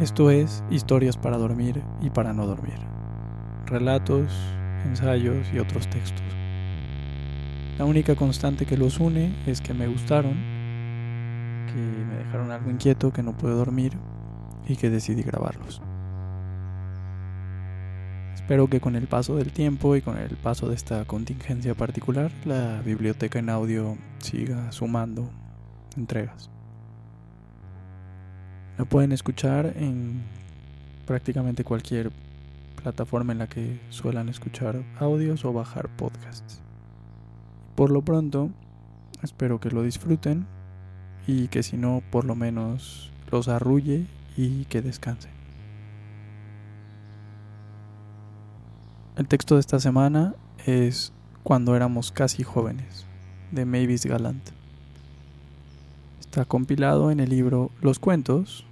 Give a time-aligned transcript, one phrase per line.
[0.00, 2.78] Esto es Historias para dormir y para no dormir.
[3.64, 4.30] Relatos,
[4.84, 6.26] ensayos y otros textos.
[7.78, 10.34] La única constante que los une es que me gustaron,
[11.72, 13.96] que me dejaron algo inquieto, que no pude dormir
[14.68, 15.80] y que decidí grabarlos.
[18.34, 22.30] Espero que con el paso del tiempo y con el paso de esta contingencia particular,
[22.44, 25.30] la biblioteca en audio siga sumando
[25.96, 26.50] entregas.
[28.78, 30.22] La pueden escuchar en
[31.06, 32.10] prácticamente cualquier
[32.82, 36.60] plataforma en la que suelan escuchar audios o bajar podcasts.
[37.74, 38.50] Por lo pronto,
[39.22, 40.46] espero que lo disfruten
[41.26, 45.32] y que si no, por lo menos los arrulle y que descansen.
[49.16, 50.34] El texto de esta semana
[50.66, 53.06] es Cuando éramos casi jóvenes,
[53.52, 54.55] de Mavis Galant.
[56.36, 58.66] Está compilado en el libro Los Cuentos,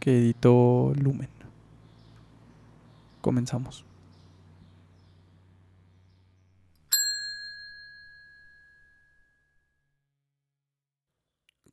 [0.00, 1.28] que editó Lumen.
[3.20, 3.84] Comenzamos.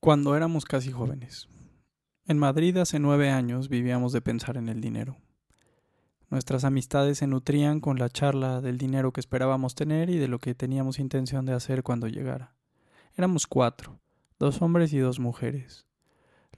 [0.02, 1.48] Cuando éramos casi jóvenes.
[2.26, 5.16] En Madrid hace nueve años vivíamos de pensar en el dinero.
[6.30, 10.40] Nuestras amistades se nutrían con la charla del dinero que esperábamos tener y de lo
[10.40, 12.54] que teníamos intención de hacer cuando llegara.
[13.16, 14.03] Éramos cuatro,
[14.40, 15.86] dos hombres y dos mujeres.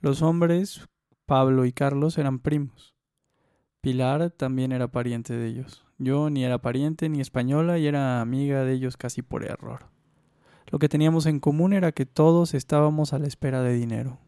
[0.00, 0.88] Los hombres,
[1.26, 2.94] Pablo y Carlos, eran primos.
[3.80, 5.84] Pilar también era pariente de ellos.
[5.98, 9.86] Yo ni era pariente ni española y era amiga de ellos casi por error.
[10.66, 14.18] Lo que teníamos en común era que todos estábamos a la espera de dinero.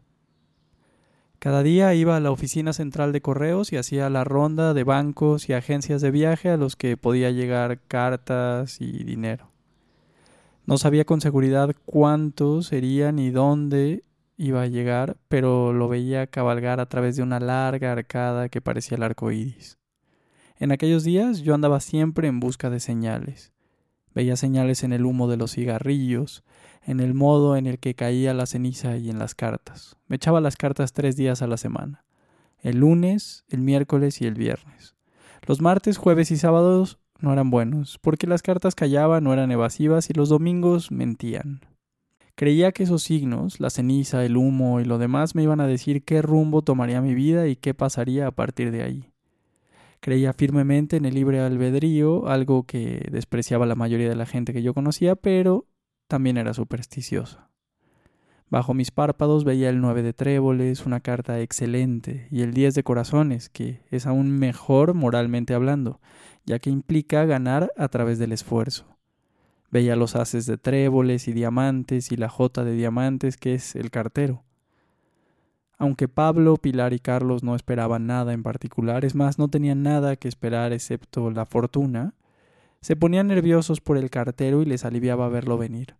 [1.39, 5.47] Cada día iba a la oficina central de correos y hacía la ronda de bancos
[5.47, 9.49] y agencias de viaje a los que podía llegar cartas y dinero.
[10.69, 14.03] No sabía con seguridad cuántos serían ni dónde
[14.37, 18.95] iba a llegar, pero lo veía cabalgar a través de una larga arcada que parecía
[18.95, 19.79] el arco iris.
[20.57, 23.51] En aquellos días yo andaba siempre en busca de señales.
[24.13, 26.43] Veía señales en el humo de los cigarrillos,
[26.83, 29.97] en el modo en el que caía la ceniza y en las cartas.
[30.05, 32.05] Me echaba las cartas tres días a la semana.
[32.59, 34.93] El lunes, el miércoles y el viernes.
[35.47, 40.09] Los martes, jueves y sábados no eran buenos, porque las cartas callaban, no eran evasivas
[40.09, 41.61] y los domingos mentían.
[42.35, 46.05] Creía que esos signos, la ceniza, el humo y lo demás me iban a decir
[46.05, 49.11] qué rumbo tomaría mi vida y qué pasaría a partir de ahí.
[49.99, 54.61] Creía firmemente en el libre albedrío, algo que despreciaba la mayoría de la gente que
[54.61, 55.67] yo conocía, pero
[56.07, 57.49] también era supersticiosa.
[58.49, 62.83] Bajo mis párpados veía el nueve de tréboles, una carta excelente, y el diez de
[62.83, 65.99] corazones, que es aún mejor moralmente hablando,
[66.49, 68.97] ya que implica ganar a través del esfuerzo.
[69.69, 73.91] Veía los haces de tréboles y diamantes y la jota de diamantes, que es el
[73.91, 74.41] cartero.
[75.77, 80.15] Aunque Pablo, Pilar y Carlos no esperaban nada en particular, es más, no tenían nada
[80.15, 82.15] que esperar excepto la fortuna,
[82.81, 85.97] se ponían nerviosos por el cartero y les aliviaba verlo venir.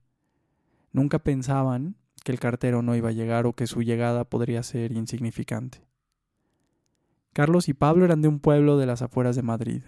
[0.94, 4.94] Nunca pensaban que el cartero no iba a llegar o que su llegada podría ser
[4.94, 5.86] insignificante.
[7.34, 9.84] Carlos y Pablo eran de un pueblo de las afueras de Madrid.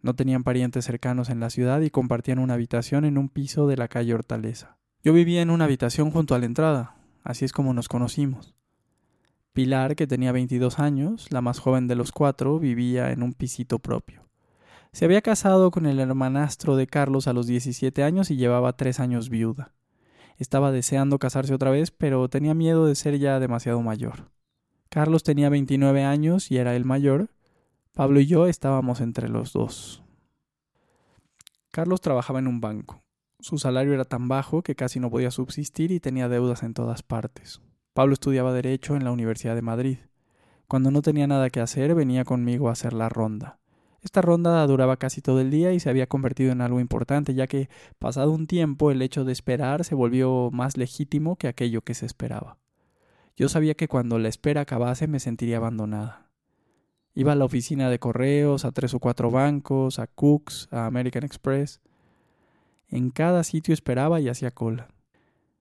[0.00, 3.76] No tenían parientes cercanos en la ciudad y compartían una habitación en un piso de
[3.76, 4.78] la calle Hortaleza.
[5.02, 8.54] Yo vivía en una habitación junto a la entrada, así es como nos conocimos.
[9.52, 13.80] Pilar, que tenía 22 años, la más joven de los cuatro, vivía en un pisito
[13.80, 14.28] propio.
[14.92, 19.00] Se había casado con el hermanastro de Carlos a los 17 años y llevaba tres
[19.00, 19.72] años viuda.
[20.36, 24.30] Estaba deseando casarse otra vez, pero tenía miedo de ser ya demasiado mayor.
[24.88, 27.30] Carlos tenía 29 años y era el mayor.
[27.98, 30.04] Pablo y yo estábamos entre los dos.
[31.72, 33.02] Carlos trabajaba en un banco.
[33.40, 37.02] Su salario era tan bajo que casi no podía subsistir y tenía deudas en todas
[37.02, 37.60] partes.
[37.94, 39.98] Pablo estudiaba Derecho en la Universidad de Madrid.
[40.68, 43.58] Cuando no tenía nada que hacer, venía conmigo a hacer la ronda.
[44.00, 47.48] Esta ronda duraba casi todo el día y se había convertido en algo importante, ya
[47.48, 51.94] que, pasado un tiempo, el hecho de esperar se volvió más legítimo que aquello que
[51.94, 52.58] se esperaba.
[53.36, 56.27] Yo sabía que cuando la espera acabase me sentiría abandonada.
[57.18, 61.24] Iba a la oficina de correos, a tres o cuatro bancos, a Cooks, a American
[61.24, 61.80] Express.
[62.86, 64.86] En cada sitio esperaba y hacía cola.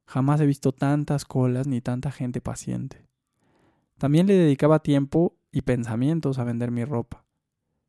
[0.05, 3.07] Jamás he visto tantas colas ni tanta gente paciente.
[3.97, 7.25] También le dedicaba tiempo y pensamientos a vender mi ropa.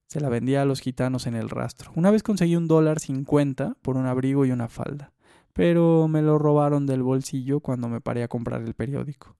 [0.07, 1.93] Se la vendía a los gitanos en el rastro.
[1.95, 5.13] Una vez conseguí un dólar cincuenta por un abrigo y una falda,
[5.53, 9.37] pero me lo robaron del bolsillo cuando me paré a comprar el periódico.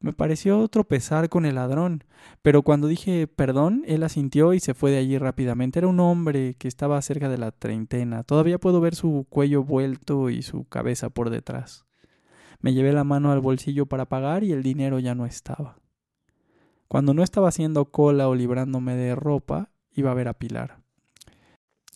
[0.00, 2.04] Me pareció tropezar con el ladrón,
[2.40, 5.80] pero cuando dije perdón, él asintió y se fue de allí rápidamente.
[5.80, 8.22] Era un hombre que estaba cerca de la treintena.
[8.22, 11.84] Todavía puedo ver su cuello vuelto y su cabeza por detrás.
[12.60, 15.78] Me llevé la mano al bolsillo para pagar y el dinero ya no estaba.
[16.86, 20.80] Cuando no estaba haciendo cola o librándome de ropa, iba a ver a Pilar.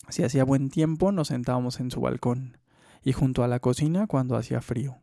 [0.09, 2.57] Si hacía buen tiempo, nos sentábamos en su balcón
[3.01, 5.02] y junto a la cocina cuando hacía frío.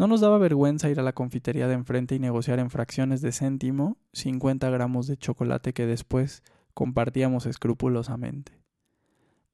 [0.00, 3.32] No nos daba vergüenza ir a la confitería de enfrente y negociar en fracciones de
[3.32, 6.42] céntimo 50 gramos de chocolate que después
[6.72, 8.62] compartíamos escrupulosamente.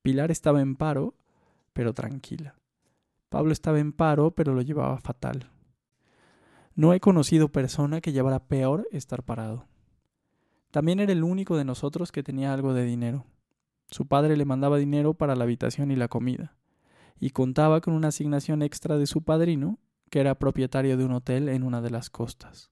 [0.02, 1.16] Pilar estaba en paro,
[1.72, 2.54] pero tranquila.
[3.28, 5.50] Pablo estaba en paro, pero lo llevaba fatal.
[6.76, 9.66] No he conocido persona que llevara peor estar parado.
[10.70, 13.26] También era el único de nosotros que tenía algo de dinero.
[13.90, 16.54] Su padre le mandaba dinero para la habitación y la comida,
[17.18, 19.80] y contaba con una asignación extra de su padrino,
[20.10, 22.70] que era propietario de un hotel en una de las costas.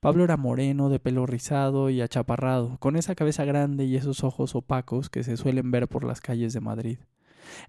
[0.00, 4.54] Pablo era moreno, de pelo rizado y achaparrado, con esa cabeza grande y esos ojos
[4.54, 6.98] opacos que se suelen ver por las calles de Madrid.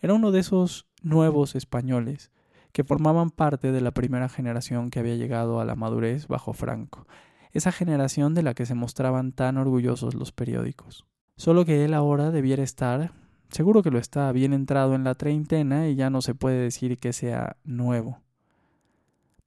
[0.01, 2.31] Era uno de esos nuevos españoles
[2.71, 7.07] que formaban parte de la primera generación que había llegado a la madurez bajo Franco,
[7.51, 11.05] esa generación de la que se mostraban tan orgullosos los periódicos.
[11.37, 13.13] Solo que él ahora debiera estar,
[13.49, 16.99] seguro que lo está, bien entrado en la treintena y ya no se puede decir
[16.99, 18.21] que sea nuevo.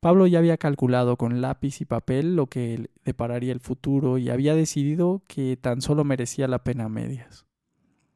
[0.00, 4.55] Pablo ya había calculado con lápiz y papel lo que depararía el futuro y había
[4.55, 7.44] decidido que tan solo merecía la pena medias.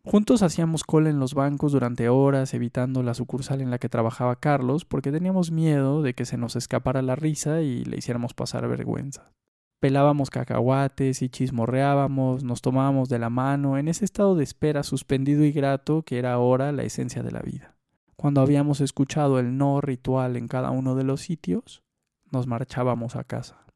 [0.03, 4.41] Juntos hacíamos cola en los bancos durante horas, evitando la sucursal en la que trabajaba
[4.41, 8.67] Carlos, porque teníamos miedo de que se nos escapara la risa y le hiciéramos pasar
[8.67, 9.33] vergüenza.
[9.81, 15.45] Pelábamos cacahuates y chismorreábamos, nos tomábamos de la mano, en ese estado de espera suspendido
[15.45, 17.74] y grato que era ahora la esencia de la vida.
[18.17, 21.83] Cuando habíamos escuchado el no ritual en cada uno de los sitios,
[22.31, 23.67] nos marchábamos a casa.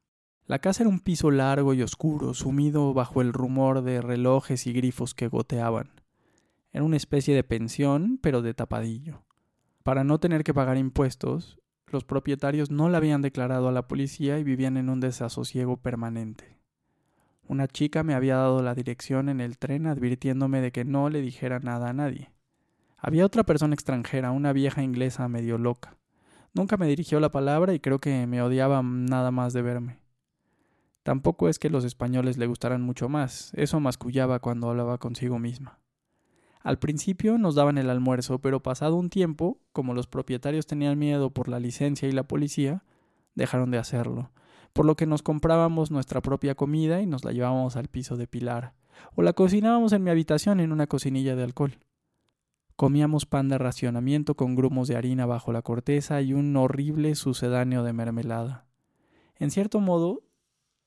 [0.45, 4.73] La casa era un piso largo y oscuro, sumido bajo el rumor de relojes y
[4.73, 5.91] grifos que goteaban.
[6.71, 9.23] Era una especie de pensión, pero de tapadillo.
[9.83, 14.39] Para no tener que pagar impuestos, los propietarios no la habían declarado a la policía
[14.39, 16.59] y vivían en un desasosiego permanente.
[17.47, 21.21] Una chica me había dado la dirección en el tren advirtiéndome de que no le
[21.21, 22.31] dijera nada a nadie.
[23.01, 25.95] Había otra persona extranjera, una vieja inglesa medio loca.
[26.53, 29.99] Nunca me dirigió la palabra y creo que me odiaba nada más de verme.
[31.03, 35.79] Tampoco es que los españoles le gustaran mucho más, eso mascullaba cuando hablaba consigo misma.
[36.61, 41.29] Al principio nos daban el almuerzo, pero pasado un tiempo, como los propietarios tenían miedo
[41.29, 42.83] por la licencia y la policía,
[43.33, 44.31] dejaron de hacerlo,
[44.73, 48.27] por lo que nos comprábamos nuestra propia comida y nos la llevábamos al piso de
[48.27, 48.73] Pilar,
[49.15, 51.79] o la cocinábamos en mi habitación en una cocinilla de alcohol.
[52.79, 57.83] Comíamos pan de racionamiento con grumos de harina bajo la corteza y un horrible sucedáneo
[57.83, 58.67] de mermelada.
[59.35, 60.21] En cierto modo,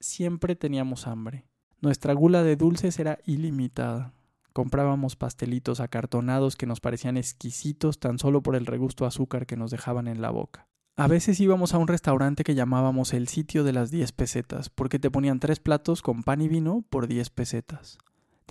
[0.00, 1.44] siempre teníamos hambre.
[1.83, 4.15] Nuestra gula de dulces era ilimitada.
[4.55, 9.71] Comprábamos pastelitos acartonados que nos parecían exquisitos tan solo por el regusto azúcar que nos
[9.71, 10.69] dejaban en la boca.
[10.97, 14.99] A veces íbamos a un restaurante que llamábamos el sitio de las diez pesetas, porque
[14.99, 17.99] te ponían tres platos con pan y vino por diez pesetas.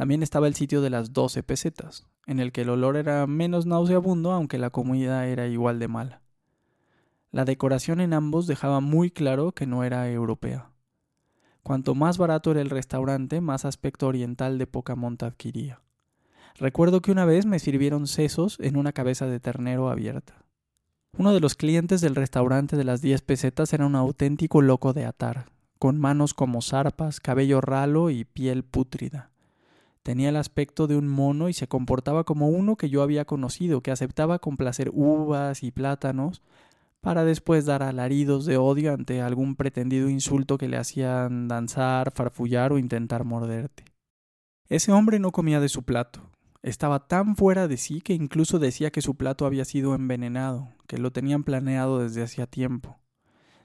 [0.01, 3.67] También estaba el sitio de las doce pesetas, en el que el olor era menos
[3.67, 6.23] nauseabundo aunque la comida era igual de mala.
[7.29, 10.71] La decoración en ambos dejaba muy claro que no era europea.
[11.61, 15.83] Cuanto más barato era el restaurante, más aspecto oriental de poca monta adquiría.
[16.55, 20.33] Recuerdo que una vez me sirvieron sesos en una cabeza de ternero abierta.
[21.15, 25.05] Uno de los clientes del restaurante de las diez pesetas era un auténtico loco de
[25.05, 29.30] atar, con manos como zarpas, cabello ralo y piel pútrida.
[30.03, 33.81] Tenía el aspecto de un mono y se comportaba como uno que yo había conocido,
[33.81, 36.41] que aceptaba con placer uvas y plátanos,
[37.01, 42.71] para después dar alaridos de odio ante algún pretendido insulto que le hacían danzar, farfullar
[42.73, 43.85] o intentar morderte.
[44.69, 46.31] Ese hombre no comía de su plato.
[46.63, 50.99] Estaba tan fuera de sí que incluso decía que su plato había sido envenenado, que
[50.99, 53.00] lo tenían planeado desde hacía tiempo.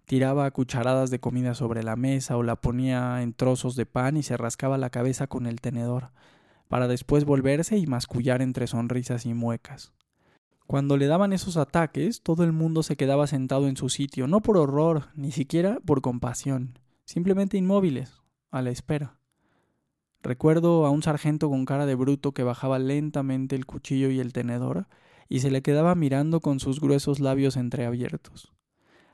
[0.06, 4.22] Tiraba cucharadas de comida sobre la mesa o la ponía en trozos de pan y
[4.22, 6.10] se rascaba la cabeza con el tenedor,
[6.68, 9.92] para después volverse y mascullar entre sonrisas y muecas.
[10.68, 14.42] Cuando le daban esos ataques, todo el mundo se quedaba sentado en su sitio, no
[14.42, 18.22] por horror, ni siquiera por compasión, simplemente inmóviles,
[18.52, 19.18] a la espera.
[20.22, 24.32] Recuerdo a un sargento con cara de bruto que bajaba lentamente el cuchillo y el
[24.32, 24.86] tenedor
[25.28, 28.55] y se le quedaba mirando con sus gruesos labios entreabiertos.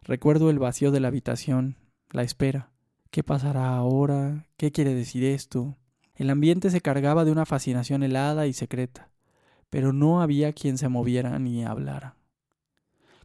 [0.05, 1.77] Recuerdo el vacío de la habitación,
[2.11, 2.73] la espera.
[3.13, 4.49] ¿Qué pasará ahora?
[4.57, 5.77] ¿Qué quiere decir esto?
[6.17, 9.11] El ambiente se cargaba de una fascinación helada y secreta,
[9.71, 12.17] pero no había quien se moviera ni hablara.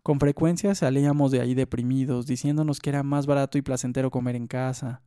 [0.04, 4.46] Con frecuencia salíamos de ahí deprimidos, diciéndonos que era más barato y placentero comer en
[4.46, 5.02] casa.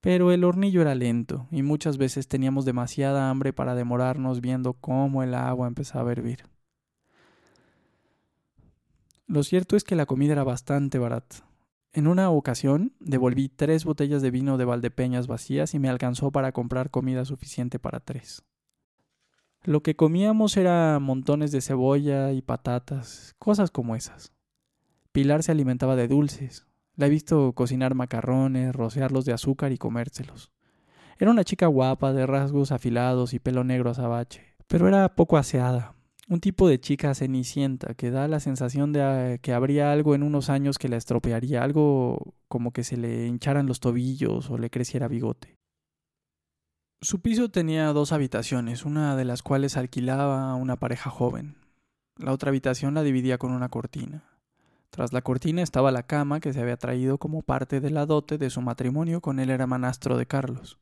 [0.00, 5.22] Pero el hornillo era lento, y muchas veces teníamos demasiada hambre para demorarnos viendo cómo
[5.22, 6.44] el agua empezaba a hervir.
[9.28, 11.36] Lo cierto es que la comida era bastante barata.
[11.92, 16.52] En una ocasión devolví tres botellas de vino de Valdepeñas vacías y me alcanzó para
[16.52, 18.42] comprar comida suficiente para tres.
[19.64, 24.32] Lo que comíamos era montones de cebolla y patatas, cosas como esas.
[25.12, 26.66] Pilar se alimentaba de dulces.
[26.96, 30.52] La he visto cocinar macarrones, rociarlos de azúcar y comérselos.
[31.18, 35.97] Era una chica guapa, de rasgos afilados y pelo negro azabache, pero era poco aseada,
[36.28, 40.22] un tipo de chica cenicienta que da la sensación de ah, que habría algo en
[40.22, 44.70] unos años que la estropearía, algo como que se le hincharan los tobillos o le
[44.70, 45.56] creciera bigote.
[47.00, 51.56] Su piso tenía dos habitaciones, una de las cuales alquilaba a una pareja joven.
[52.16, 54.24] La otra habitación la dividía con una cortina.
[54.90, 58.36] Tras la cortina estaba la cama que se había traído como parte de la dote
[58.36, 60.78] de su matrimonio con el hermanastro de Carlos.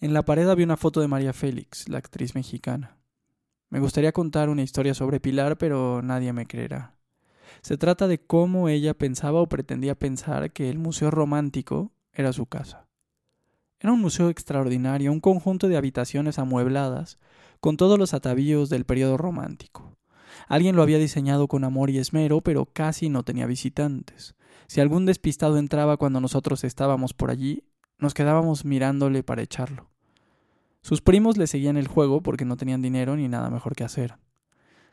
[0.00, 2.97] En la pared había una foto de María Félix, la actriz mexicana.
[3.70, 6.94] Me gustaría contar una historia sobre Pilar, pero nadie me creerá.
[7.60, 12.46] Se trata de cómo ella pensaba o pretendía pensar que el Museo Romántico era su
[12.46, 12.86] casa.
[13.80, 17.18] Era un museo extraordinario, un conjunto de habitaciones amuebladas,
[17.60, 19.96] con todos los atavíos del periodo romántico.
[20.48, 24.34] Alguien lo había diseñado con amor y esmero, pero casi no tenía visitantes.
[24.66, 27.64] Si algún despistado entraba cuando nosotros estábamos por allí,
[27.98, 29.90] nos quedábamos mirándole para echarlo.
[30.82, 34.16] Sus primos le seguían el juego porque no tenían dinero ni nada mejor que hacer.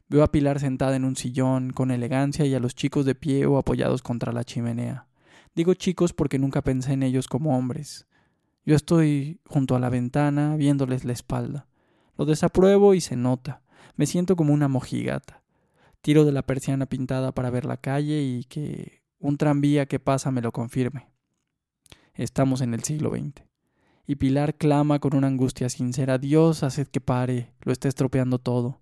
[0.07, 3.45] Veo a Pilar sentada en un sillón con elegancia y a los chicos de pie
[3.45, 5.07] o apoyados contra la chimenea.
[5.55, 8.07] Digo chicos porque nunca pensé en ellos como hombres.
[8.65, 11.67] Yo estoy junto a la ventana viéndoles la espalda.
[12.17, 13.61] Lo desapruebo y se nota.
[13.95, 15.43] Me siento como una mojigata.
[16.01, 20.29] Tiro de la persiana pintada para ver la calle y que un tranvía que pasa
[20.29, 21.09] me lo confirme.
[22.13, 23.54] Estamos en el siglo XX
[24.07, 28.79] y Pilar clama con una angustia sincera Dios, haced que pare, lo está estropeando todo.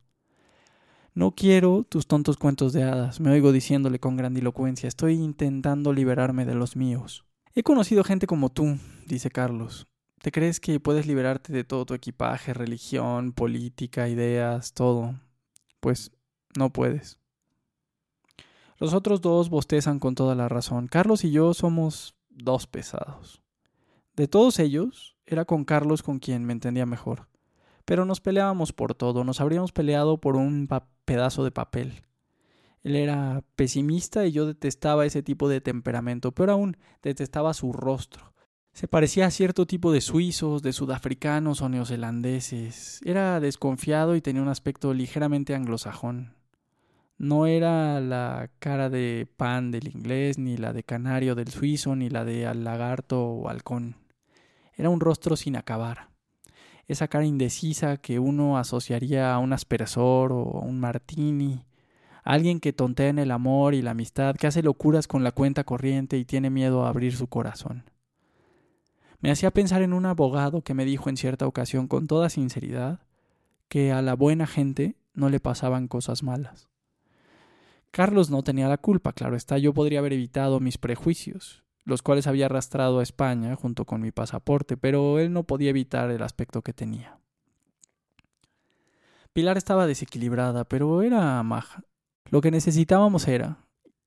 [1.14, 6.46] No quiero tus tontos cuentos de hadas, me oigo diciéndole con grandilocuencia, estoy intentando liberarme
[6.46, 7.26] de los míos.
[7.56, 9.88] He conocido gente como tú, dice Carlos.
[10.24, 15.20] ¿Te crees que puedes liberarte de todo tu equipaje, religión, política, ideas, todo?
[15.82, 16.12] Pues
[16.58, 17.20] no puedes.
[18.80, 20.88] Los otros dos bostezan con toda la razón.
[20.88, 23.42] Carlos y yo somos dos pesados.
[24.16, 27.28] De todos ellos, era con Carlos con quien me entendía mejor.
[27.86, 30.68] Pero nos peleábamos por todo, nos habríamos peleado por un
[31.06, 32.04] pedazo de papel.
[32.84, 38.34] Él era pesimista y yo detestaba ese tipo de temperamento, pero aún detestaba su rostro.
[38.74, 43.00] Se parecía a cierto tipo de suizos, de sudafricanos o neozelandeses.
[43.06, 46.36] Era desconfiado y tenía un aspecto ligeramente anglosajón.
[47.18, 52.10] No era la cara de pan del inglés, ni la de canario del suizo, ni
[52.10, 54.03] la de lagarto o halcón.
[54.76, 56.10] Era un rostro sin acabar.
[56.88, 61.66] Esa cara indecisa que uno asociaría a un aspersor o a un martini.
[62.26, 65.66] alguien que tontea en el amor y la amistad, que hace locuras con la cuenta
[65.66, 67.84] corriente y tiene miedo a abrir su corazón.
[69.20, 73.02] Me hacía pensar en un abogado que me dijo en cierta ocasión con toda sinceridad
[73.68, 76.70] que a la buena gente no le pasaban cosas malas.
[77.92, 82.28] Carlos no tenía la culpa, claro está, yo podría haber evitado mis prejuicios los cuales
[82.28, 86.62] había arrastrado a España junto con mi pasaporte, pero él no podía evitar el aspecto
[86.62, 87.18] que tenía.
[89.34, 91.84] Pilar estaba desequilibrada, pero era maja.
[92.30, 93.58] Lo que necesitábamos era,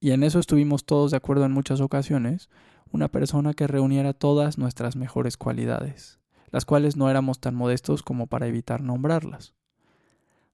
[0.00, 2.48] y en eso estuvimos todos de acuerdo en muchas ocasiones,
[2.92, 8.26] una persona que reuniera todas nuestras mejores cualidades, las cuales no éramos tan modestos como
[8.26, 9.54] para evitar nombrarlas.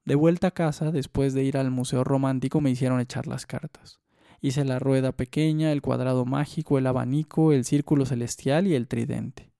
[0.04, 4.01] De vuelta a casa, después de ir al Museo Romántico, me hicieron echar las cartas.
[4.44, 9.52] Hice la rueda pequeña, el cuadrado mágico, el abanico, el círculo celestial y el tridente.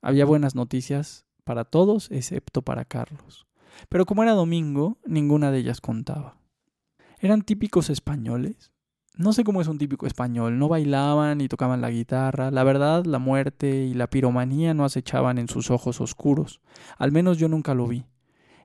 [0.00, 3.48] Había buenas noticias para todos excepto para Carlos.
[3.88, 6.38] Pero como era domingo, ninguna de ellas contaba.
[7.18, 8.70] ¿Eran típicos españoles?
[9.16, 13.04] No sé cómo es un típico español, no bailaban ni tocaban la guitarra, la verdad,
[13.06, 16.60] la muerte y la piromanía no acechaban en sus ojos oscuros,
[16.96, 18.06] al menos yo nunca lo vi.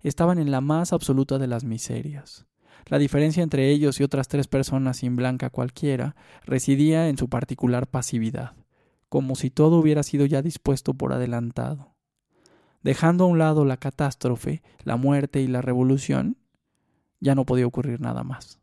[0.03, 2.45] Estaban en la más absoluta de las miserias.
[2.87, 7.87] La diferencia entre ellos y otras tres personas sin blanca cualquiera residía en su particular
[7.87, 8.53] pasividad,
[9.09, 11.93] como si todo hubiera sido ya dispuesto por adelantado.
[12.81, 16.37] Dejando a un lado la catástrofe, la muerte y la revolución,
[17.19, 18.59] ya no podía ocurrir nada más.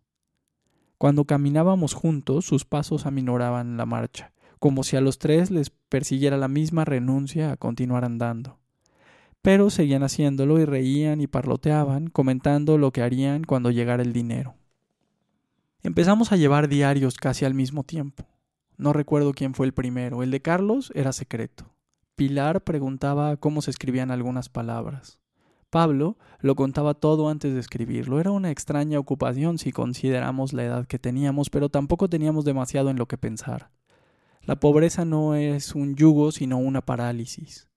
[0.99, 6.37] Cuando caminábamos juntos, sus pasos aminoraban la marcha, como si a los tres les persiguiera
[6.37, 8.60] la misma renuncia a continuar andando
[9.43, 14.55] pero seguían haciéndolo y reían y parloteaban, comentando lo que harían cuando llegara el dinero.
[15.83, 18.25] Empezamos a llevar diarios casi al mismo tiempo.
[18.77, 21.73] No recuerdo quién fue el primero, el de Carlos era secreto.
[22.17, 25.19] Pilar preguntaba cómo se escribían algunas palabras.
[25.71, 28.21] Pablo lo contaba todo antes de escribirlo.
[28.21, 32.99] Era una extraña ocupación si consideramos la edad que teníamos, pero tampoco teníamos demasiado en
[32.99, 33.71] lo que pensar.
[34.43, 37.70] La pobreza no es un yugo, sino una parálisis.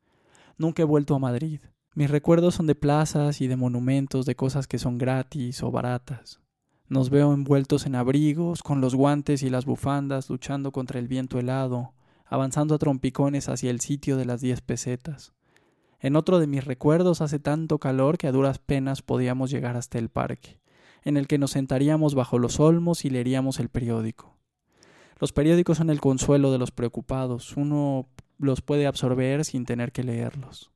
[0.57, 1.61] Nunca he vuelto a Madrid.
[1.95, 6.39] Mis recuerdos son de plazas y de monumentos, de cosas que son gratis o baratas.
[6.87, 11.39] Nos veo envueltos en abrigos, con los guantes y las bufandas, luchando contra el viento
[11.39, 11.93] helado,
[12.25, 15.33] avanzando a trompicones hacia el sitio de las diez pesetas.
[15.99, 19.97] En otro de mis recuerdos hace tanto calor que a duras penas podíamos llegar hasta
[19.97, 20.59] el parque,
[21.03, 24.35] en el que nos sentaríamos bajo los olmos y leeríamos el periódico.
[25.19, 28.09] Los periódicos son el consuelo de los preocupados, uno
[28.43, 30.71] los puede absorber sin tener que leerlos.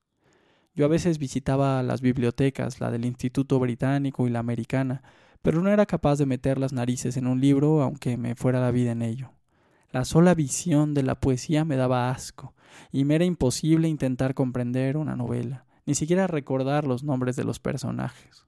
[0.74, 5.02] Yo a veces visitaba las bibliotecas, la del Instituto Británico y la americana,
[5.42, 8.72] pero no era capaz de meter las narices en un libro aunque me fuera la
[8.72, 9.32] vida en ello.
[9.92, 12.54] La sola visión de la poesía me daba asco,
[12.92, 17.60] y me era imposible intentar comprender una novela, ni siquiera recordar los nombres de los
[17.60, 18.46] personajes.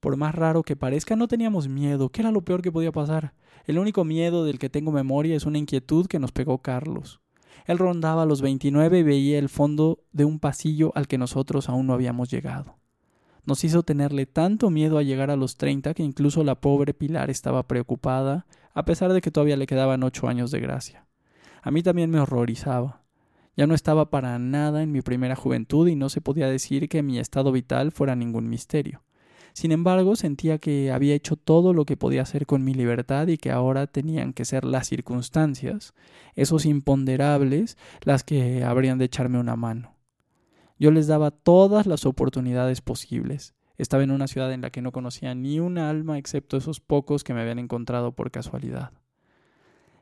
[0.00, 3.34] Por más raro que parezca, no teníamos miedo, que era lo peor que podía pasar.
[3.66, 7.20] El único miedo del que tengo memoria es una inquietud que nos pegó Carlos.
[7.68, 11.86] Él rondaba los veintinueve y veía el fondo de un pasillo al que nosotros aún
[11.86, 12.78] no habíamos llegado.
[13.44, 17.28] Nos hizo tenerle tanto miedo a llegar a los treinta que incluso la pobre Pilar
[17.28, 21.06] estaba preocupada, a pesar de que todavía le quedaban ocho años de gracia.
[21.62, 23.02] A mí también me horrorizaba.
[23.54, 27.02] Ya no estaba para nada en mi primera juventud y no se podía decir que
[27.02, 29.02] mi estado vital fuera ningún misterio.
[29.58, 33.38] Sin embargo, sentía que había hecho todo lo que podía hacer con mi libertad y
[33.38, 35.94] que ahora tenían que ser las circunstancias,
[36.36, 39.96] esos imponderables, las que habrían de echarme una mano.
[40.78, 43.56] Yo les daba todas las oportunidades posibles.
[43.78, 47.24] Estaba en una ciudad en la que no conocía ni un alma excepto esos pocos
[47.24, 48.92] que me habían encontrado por casualidad.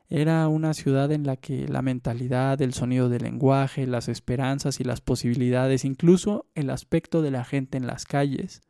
[0.07, 4.83] Era una ciudad en la que la mentalidad, el sonido del lenguaje, las esperanzas y
[4.83, 8.61] las posibilidades, incluso el aspecto de la gente en las calles,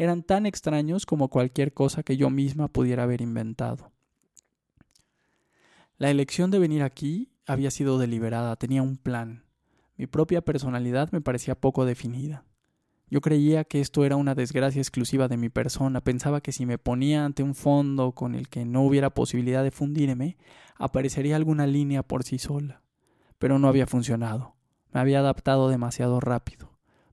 [0.00, 3.92] eran tan extraños como cualquier cosa que yo misma pudiera haber inventado.
[5.98, 9.44] La elección de venir aquí había sido deliberada, tenía un plan.
[9.98, 12.46] Mi propia personalidad me parecía poco definida.
[13.10, 16.78] Yo creía que esto era una desgracia exclusiva de mi persona, pensaba que si me
[16.78, 20.38] ponía ante un fondo con el que no hubiera posibilidad de fundirme,
[20.76, 22.80] aparecería alguna línea por sí sola.
[23.38, 24.54] Pero no había funcionado.
[24.94, 26.69] Me había adaptado demasiado rápido.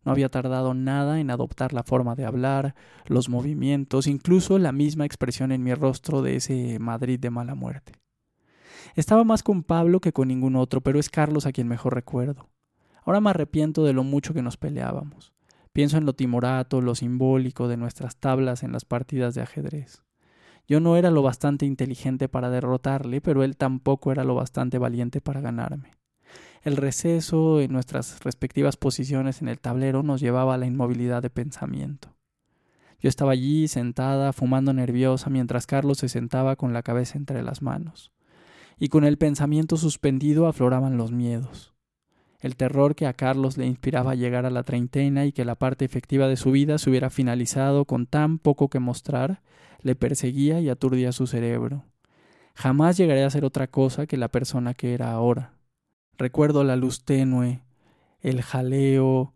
[0.08, 2.76] No había tardado nada en adoptar la forma de hablar,
[3.08, 7.91] los movimientos, incluso la misma expresión en mi rostro de ese Madrid de mala muerte.
[8.96, 12.48] Estaba más con Pablo que con ningún otro, pero es Carlos a quien mejor recuerdo.
[13.04, 15.34] Ahora me arrepiento de lo mucho que nos peleábamos.
[15.74, 20.04] Pienso en lo timorato, lo simbólico de nuestras tablas en las partidas de ajedrez.
[20.70, 25.20] Yo no era lo bastante inteligente para derrotarle, pero él tampoco era lo bastante valiente
[25.20, 25.97] para ganarme.
[26.67, 31.30] El receso en nuestras respectivas posiciones en el tablero nos llevaba a la inmovilidad de
[31.30, 32.13] pensamiento.
[32.99, 37.62] Yo estaba allí sentada, fumando nerviosa, mientras Carlos se sentaba con la cabeza entre las
[37.62, 38.12] manos.
[38.77, 41.73] Y con el pensamiento suspendido afloraban los miedos
[42.41, 45.86] el terror que a Carlos le inspiraba llegar a la treintena y que la parte
[45.86, 49.41] efectiva de su vida se hubiera finalizado con tan poco que mostrar,
[49.82, 51.86] le perseguía y aturdía su cerebro.
[52.56, 55.57] Jamás llegaré a ser otra cosa que la persona que era ahora.
[56.17, 57.62] Recuerdo la luz tenue,
[58.21, 59.34] el jaleo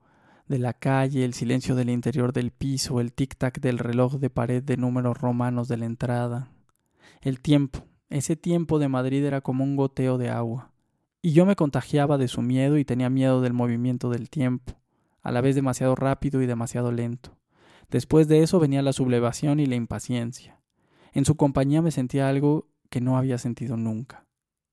[0.47, 4.63] de la calle, el silencio del interior del piso, el tic-tac del reloj de pared
[4.63, 6.51] de números romanos de la entrada.
[7.21, 10.71] El tiempo, ese tiempo de Madrid era como un goteo de agua
[11.21, 14.73] y yo me contagiaba de su miedo y tenía miedo del movimiento del tiempo,
[15.21, 17.37] a la vez demasiado rápido y demasiado lento.
[17.91, 20.59] Después de eso venía la sublevación y la impaciencia.
[21.13, 24.25] En su compañía me sentía algo que no había sentido nunca,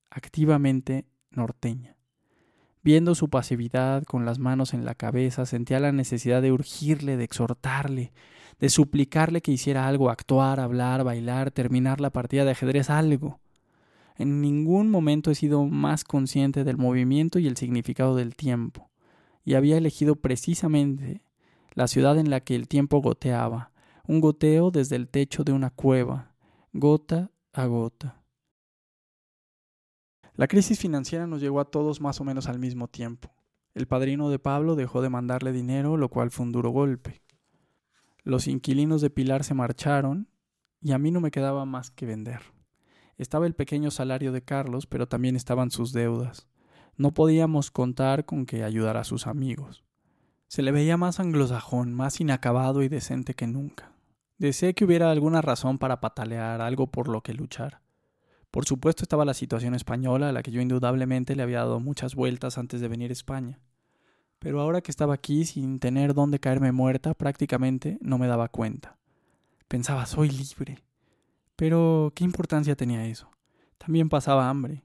[0.08, 1.97] activamente norteña.
[2.82, 7.24] Viendo su pasividad con las manos en la cabeza, sentía la necesidad de urgirle, de
[7.24, 8.12] exhortarle,
[8.60, 13.40] de suplicarle que hiciera algo, actuar, hablar, bailar, terminar la partida de ajedrez, algo.
[14.16, 18.90] En ningún momento he sido más consciente del movimiento y el significado del tiempo,
[19.44, 21.22] y había elegido precisamente
[21.74, 23.70] la ciudad en la que el tiempo goteaba,
[24.06, 26.32] un goteo desde el techo de una cueva,
[26.72, 28.17] gota a gota.
[30.38, 33.34] La crisis financiera nos llegó a todos más o menos al mismo tiempo.
[33.74, 37.22] El padrino de Pablo dejó de mandarle dinero, lo cual fue un duro golpe.
[38.22, 40.28] Los inquilinos de Pilar se marcharon
[40.80, 42.40] y a mí no me quedaba más que vender.
[43.16, 46.46] Estaba el pequeño salario de Carlos, pero también estaban sus deudas.
[46.96, 49.82] No podíamos contar con que ayudara a sus amigos.
[50.46, 53.90] Se le veía más anglosajón, más inacabado y decente que nunca.
[54.38, 57.80] Deseé que hubiera alguna razón para patalear, algo por lo que luchar.
[58.50, 62.14] Por supuesto estaba la situación española, a la que yo indudablemente le había dado muchas
[62.14, 63.60] vueltas antes de venir a España.
[64.38, 68.96] Pero ahora que estaba aquí sin tener dónde caerme muerta, prácticamente no me daba cuenta.
[69.66, 70.78] Pensaba, soy libre.
[71.56, 73.28] Pero, ¿qué importancia tenía eso?
[73.78, 74.84] También pasaba hambre.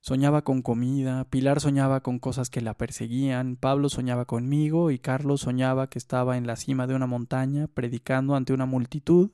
[0.00, 5.42] Soñaba con comida, Pilar soñaba con cosas que la perseguían, Pablo soñaba conmigo y Carlos
[5.42, 9.30] soñaba que estaba en la cima de una montaña predicando ante una multitud,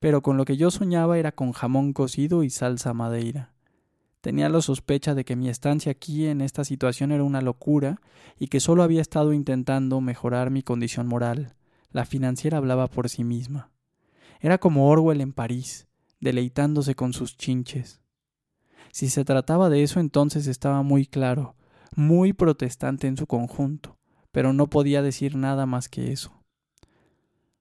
[0.00, 3.52] pero con lo que yo soñaba era con jamón cocido y salsa madeira.
[4.20, 8.00] Tenía la sospecha de que mi estancia aquí en esta situación era una locura
[8.38, 11.54] y que solo había estado intentando mejorar mi condición moral.
[11.90, 13.70] La financiera hablaba por sí misma.
[14.40, 15.88] Era como Orwell en París,
[16.20, 18.00] deleitándose con sus chinches.
[18.92, 21.54] Si se trataba de eso, entonces estaba muy claro,
[21.94, 23.98] muy protestante en su conjunto,
[24.32, 26.32] pero no podía decir nada más que eso.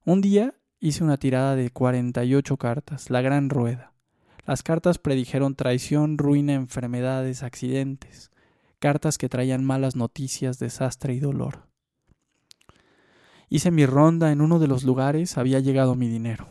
[0.06, 3.94] Un día hice una tirada de cuarenta y ocho cartas, la gran rueda.
[4.46, 8.32] Las cartas predijeron traición, ruina, enfermedades, accidentes,
[8.80, 11.70] cartas que traían malas noticias, desastre y dolor.
[13.48, 16.48] Hice mi ronda en uno de los lugares, había llegado mi dinero.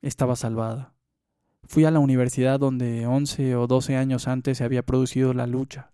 [0.00, 0.94] Estaba salvada.
[1.64, 5.90] Fui a la universidad donde once o doce años antes se había producido la lucha.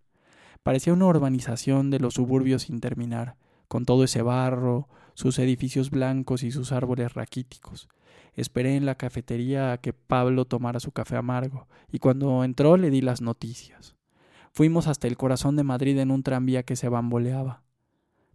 [0.62, 3.34] Parecía una urbanización de los suburbios sin terminar,
[3.66, 7.88] con todo ese barro, sus edificios blancos y sus árboles raquíticos.
[8.34, 12.90] Esperé en la cafetería a que Pablo tomara su café amargo, y cuando entró le
[12.90, 13.96] di las noticias.
[14.52, 17.62] Fuimos hasta el corazón de Madrid en un tranvía que se bamboleaba.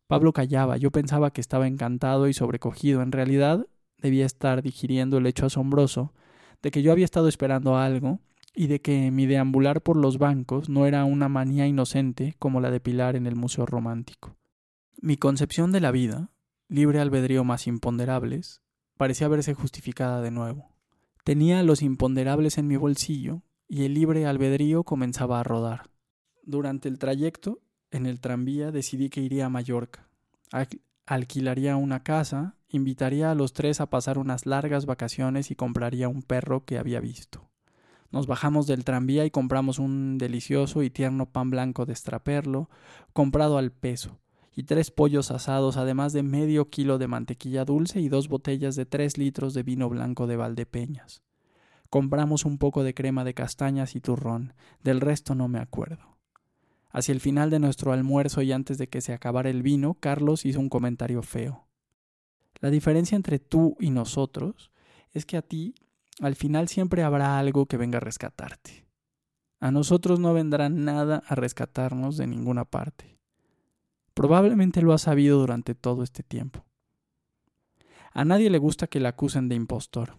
[0.07, 3.01] Pablo callaba, yo pensaba que estaba encantado y sobrecogido.
[3.01, 3.67] En realidad
[3.99, 6.13] debía estar digiriendo el hecho asombroso
[6.61, 8.19] de que yo había estado esperando algo
[8.55, 12.71] y de que mi deambular por los bancos no era una manía inocente como la
[12.71, 14.35] de Pilar en el Museo Romántico.
[14.99, 16.31] Mi concepción de la vida,
[16.69, 18.61] libre albedrío más imponderables,
[18.97, 20.73] parecía verse justificada de nuevo.
[21.23, 25.89] Tenía los imponderables en mi bolsillo y el libre albedrío comenzaba a rodar.
[26.43, 27.59] Durante el trayecto,
[27.91, 30.09] en el tranvía, decidí que iría a Mallorca.
[31.05, 36.21] alquilaría una casa invitaría a los tres a pasar unas largas vacaciones y compraría un
[36.21, 37.49] perro que había visto.
[38.11, 42.69] Nos bajamos del tranvía y compramos un delicioso y tierno pan blanco de estraperlo,
[43.13, 44.19] comprado al peso,
[44.57, 48.87] y tres pollos asados, además de medio kilo de mantequilla dulce y dos botellas de
[48.87, 51.21] tres litros de vino blanco de Valdepeñas.
[51.91, 56.17] Compramos un poco de crema de castañas y turrón, del resto no me acuerdo.
[56.89, 60.43] Hacia el final de nuestro almuerzo y antes de que se acabara el vino, Carlos
[60.43, 61.67] hizo un comentario feo.
[62.59, 64.71] La diferencia entre tú y nosotros
[65.11, 65.75] es que a ti
[66.19, 68.87] al final siempre habrá algo que venga a rescatarte.
[69.59, 73.16] A nosotros no vendrá nada a rescatarnos de ninguna parte.
[74.17, 76.65] Probablemente lo has sabido durante todo este tiempo.
[78.13, 80.17] A nadie le gusta que le acusen de impostor.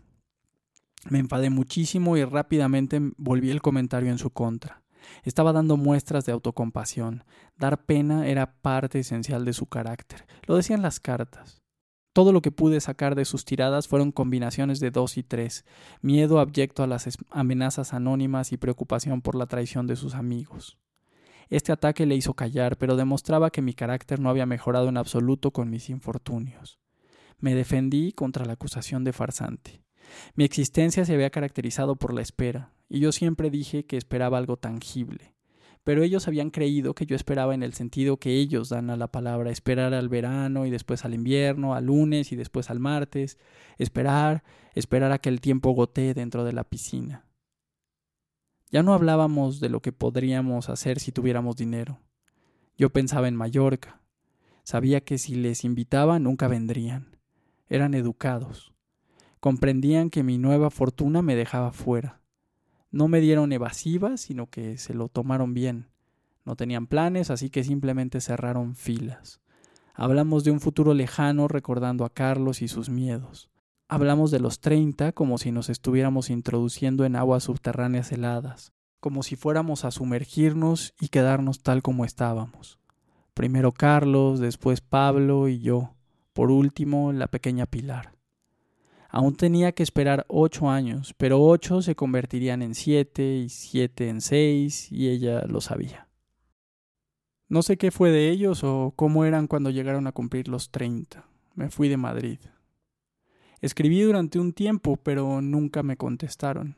[1.10, 4.84] Me enfadé muchísimo y rápidamente volví el comentario en su contra.
[5.24, 7.24] Estaba dando muestras de autocompasión.
[7.56, 10.26] Dar pena era parte esencial de su carácter.
[10.46, 11.60] Lo decían las cartas.
[12.12, 15.64] Todo lo que pude sacar de sus tiradas fueron combinaciones de dos y tres,
[16.02, 20.78] miedo abyecto a las amenazas anónimas y preocupación por la traición de sus amigos.
[21.50, 25.50] Este ataque le hizo callar, pero demostraba que mi carácter no había mejorado en absoluto
[25.50, 26.78] con mis infortunios.
[27.38, 29.82] Me defendí contra la acusación de farsante.
[30.34, 34.56] Mi existencia se había caracterizado por la espera, y yo siempre dije que esperaba algo
[34.56, 35.34] tangible
[35.88, 39.10] pero ellos habían creído que yo esperaba en el sentido que ellos dan a la
[39.10, 43.38] palabra, esperar al verano y después al invierno, al lunes y después al martes,
[43.78, 47.24] esperar, esperar a que el tiempo gotee dentro de la piscina.
[48.70, 52.00] Ya no hablábamos de lo que podríamos hacer si tuviéramos dinero.
[52.76, 54.00] Yo pensaba en Mallorca.
[54.62, 57.16] Sabía que si les invitaba nunca vendrían.
[57.68, 58.74] Eran educados.
[59.40, 62.20] Comprendían que mi nueva fortuna me dejaba fuera.
[62.90, 65.88] No me dieron evasivas, sino que se lo tomaron bien.
[66.44, 69.40] No tenían planes, así que simplemente cerraron filas.
[69.94, 73.50] Hablamos de un futuro lejano recordando a Carlos y sus miedos.
[73.90, 79.34] Hablamos de los treinta como si nos estuviéramos introduciendo en aguas subterráneas heladas, como si
[79.34, 82.78] fuéramos a sumergirnos y quedarnos tal como estábamos.
[83.32, 85.94] Primero Carlos, después Pablo y yo,
[86.34, 88.12] por último la pequeña Pilar.
[89.08, 94.20] Aún tenía que esperar ocho años, pero ocho se convertirían en siete y siete en
[94.20, 96.08] seis, y ella lo sabía.
[97.48, 101.24] No sé qué fue de ellos o cómo eran cuando llegaron a cumplir los treinta.
[101.54, 102.38] Me fui de Madrid.
[103.60, 106.76] Escribí durante un tiempo, pero nunca me contestaron.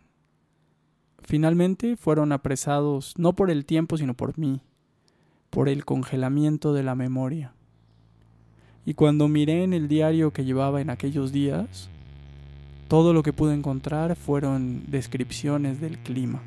[1.22, 4.62] Finalmente fueron apresados no por el tiempo, sino por mí,
[5.50, 7.52] por el congelamiento de la memoria.
[8.86, 11.90] Y cuando miré en el diario que llevaba en aquellos días,
[12.88, 16.42] todo lo que pude encontrar fueron descripciones del clima.